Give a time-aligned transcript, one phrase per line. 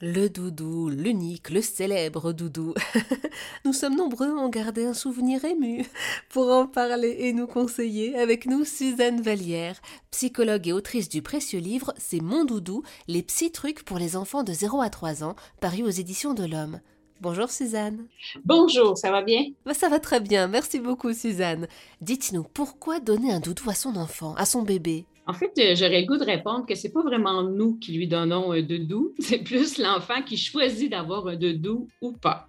[0.00, 2.72] Le doudou, l'unique, le célèbre doudou.
[3.64, 5.84] nous sommes nombreux à en garder un souvenir ému.
[6.28, 9.80] Pour en parler et nous conseiller, avec nous Suzanne Vallière,
[10.12, 14.44] psychologue et autrice du précieux livre C'est mon doudou, les psy trucs pour les enfants
[14.44, 16.78] de 0 à 3 ans, paru aux éditions de l'Homme.
[17.20, 18.06] Bonjour Suzanne.
[18.44, 19.46] Bonjour, ça va bien?
[19.66, 21.66] Bah, Ça va très bien, merci beaucoup Suzanne.
[22.02, 25.06] Dites-nous, pourquoi donner un doudou à son enfant, à son bébé?
[25.28, 28.08] En fait, euh, j'aurais le goût de répondre que c'est pas vraiment nous qui lui
[28.08, 32.48] donnons un doudou, c'est plus l'enfant qui choisit d'avoir un doudou ou pas.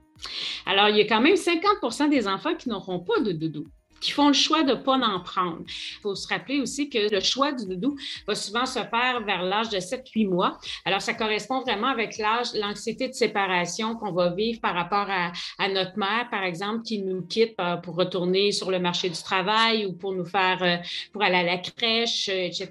[0.65, 3.67] Alors, il y a quand même 50% des enfants qui n'auront pas de doudou
[3.99, 5.61] qui font le choix de ne pas en prendre.
[5.67, 9.43] Il faut se rappeler aussi que le choix du doudou va souvent se faire vers
[9.43, 10.57] l'âge de 7-8 mois.
[10.85, 15.31] Alors, ça correspond vraiment avec l'âge, l'anxiété de séparation qu'on va vivre par rapport à,
[15.69, 19.85] notre mère, par exemple, qui nous quitte euh, pour retourner sur le marché du travail
[19.85, 20.77] ou pour nous faire, euh,
[21.13, 22.69] pour aller à la crèche, euh, etc.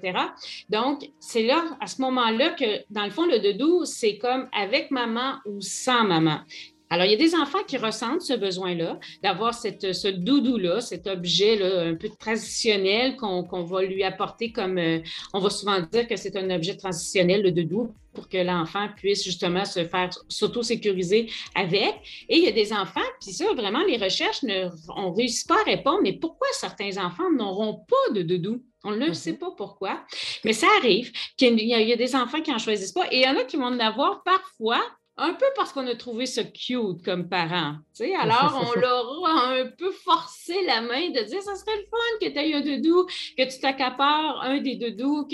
[0.69, 4.91] Donc, c'est là, à ce moment-là, que, dans le fond, le doudou, c'est comme avec
[4.91, 6.39] maman ou sans maman.
[6.91, 11.83] Alors, il y a des enfants qui ressentent ce besoin-là, d'avoir ce doudou-là, cet objet-là
[11.83, 14.99] un peu traditionnel qu'on va lui apporter comme, euh,
[15.33, 19.23] on va souvent dire que c'est un objet transitionnel, le doudou, pour que l'enfant puisse
[19.23, 22.25] justement se faire s'auto-sécuriser avec.
[22.27, 25.47] Et il y a des enfants, puis ça, vraiment, les recherches, ne, on ne réussit
[25.47, 28.63] pas à répondre, mais pourquoi certains enfants n'auront pas de doudou?
[28.83, 30.05] On ne le sait pas pourquoi,
[30.45, 33.11] mais ça arrive qu'il y, y, a des enfants qui n'en choisissent pas.
[33.11, 34.81] Et il y en a qui vont en avoir parfois
[35.19, 37.75] un peu parce qu'on a trouvé ça cute comme parent.
[38.19, 41.97] Alors, on leur a un peu forcé la main de dire ça serait le fun
[42.21, 43.05] que tu aies un doudou,
[43.37, 45.27] que tu t'accapares un des doudous,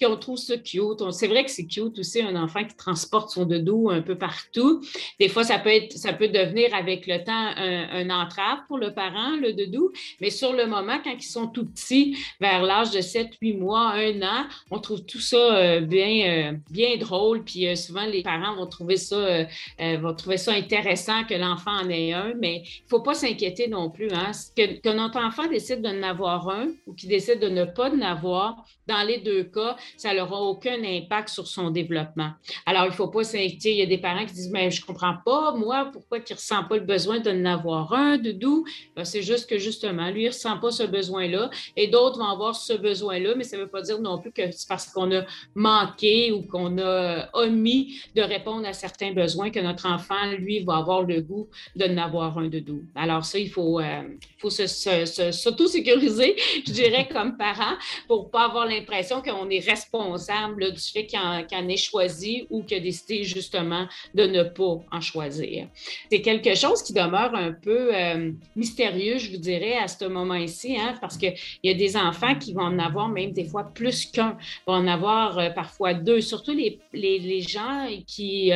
[0.00, 1.10] qu'on trouve ça cute.
[1.12, 4.82] C'est vrai que c'est cute aussi, un enfant qui transporte son doudou un peu partout.
[5.18, 8.92] Des fois, ça peut, être, ça peut devenir avec le temps un, entrave pour le
[8.92, 9.92] parent, le doudou.
[10.20, 13.92] Mais sur le moment, quand ils sont tout petits, vers l'âge de 7, 8 mois,
[13.94, 17.44] 1 an, on trouve tout ça euh, bien, euh, bien drôle.
[17.44, 19.44] Puis euh, souvent, les parents vont trouver ça euh,
[19.80, 23.14] euh, vont trouver ça intéressant que l'enfant en ait un, mais il ne faut pas
[23.14, 24.08] s'inquiéter non plus.
[24.12, 24.32] Hein.
[24.56, 28.64] Que, notre enfant décide de n'avoir un ou qu'il décide de ne pas en avoir,
[28.86, 32.32] dans les deux cas, ça n'aura aucun impact sur son développement.
[32.66, 33.72] Alors, il ne faut pas s'inquiéter.
[33.72, 36.24] Il y a des parents qui disent, mais je ne comprends pas, moi, pourquoi il
[36.28, 38.64] ne ressent pas le besoin de n'avoir un, de doux?
[38.96, 42.26] Ben, c'est juste que justement, lui, il ne ressent pas ce besoin-là et d'autres vont
[42.26, 45.10] avoir ce besoin-là, mais ça ne veut pas dire non plus que c'est parce qu'on
[45.12, 50.30] a manqué ou qu'on a omis de répondre à certains besoins besoin que notre enfant,
[50.38, 52.82] lui, va avoir le goût de n'avoir un doudou.
[52.94, 54.02] Alors ça, il faut, euh,
[55.32, 56.36] s'auto-sécuriser,
[56.66, 57.76] je dirais, comme parent,
[58.06, 62.62] pour ne pas avoir l'impression qu'on est responsable du fait qu'il en, ait choisi ou
[62.62, 65.68] qu'il a décidé justement de ne pas en choisir.
[66.10, 70.76] C'est quelque chose qui demeure un peu euh, mystérieux, je vous dirais, à ce moment-ci,
[70.78, 74.06] hein, parce qu'il y a des enfants qui vont en avoir même des fois plus
[74.06, 74.36] qu'un,
[74.66, 78.52] vont en avoir euh, parfois deux, surtout les, les, les gens qui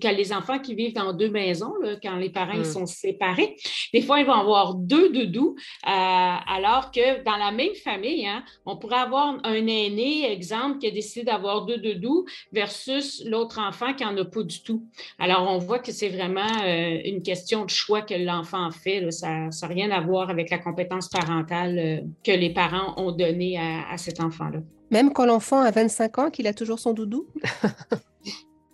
[0.00, 2.64] quand les enfants qui vivent dans deux maisons, quand les parents hmm.
[2.64, 3.56] sont séparés,
[3.92, 8.42] des fois, ils vont avoir deux doudous, euh, alors que dans la même famille, hein,
[8.64, 13.94] on pourrait avoir un aîné, exemple, qui a décidé d'avoir deux doudous versus l'autre enfant
[13.94, 14.84] qui n'en a pas du tout.
[15.18, 19.10] Alors, on voit que c'est vraiment euh, une question de choix que l'enfant fait.
[19.10, 23.58] Ça n'a rien à voir avec la compétence parentale euh, que les parents ont donnée
[23.58, 24.60] à, à cet enfant-là.
[24.90, 27.26] Même quand l'enfant a 25 ans, qu'il a toujours son doudou?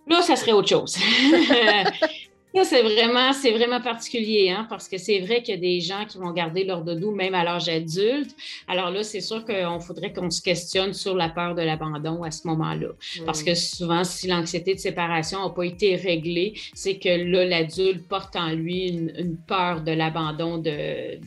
[0.07, 0.97] Là, ça serait autre chose.
[2.63, 6.05] c'est vraiment, c'est vraiment particulier, hein, parce que c'est vrai qu'il y a des gens
[6.05, 8.35] qui vont garder leur doudou même à l'âge adulte.
[8.67, 12.29] Alors là, c'est sûr qu'on faudrait qu'on se questionne sur la peur de l'abandon à
[12.29, 12.89] ce moment-là.
[13.25, 18.07] Parce que souvent, si l'anxiété de séparation n'a pas été réglée, c'est que là, l'adulte
[18.07, 20.71] porte en lui une, peur de l'abandon d'un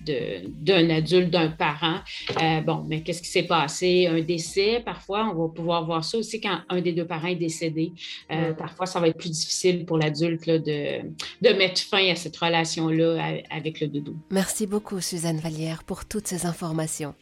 [0.06, 1.98] de, d'un adulte, d'un parent.
[2.40, 4.06] Euh, bon, mais qu'est-ce qui s'est passé?
[4.06, 7.34] Un décès, parfois, on va pouvoir voir ça aussi quand un des deux parents est
[7.34, 7.92] décédé.
[8.30, 11.00] Euh, parfois, ça va être plus difficile pour l'adulte de
[11.42, 14.16] de mettre fin à cette relation-là avec le doudou.
[14.30, 17.14] Merci beaucoup, Suzanne Vallière, pour toutes ces informations.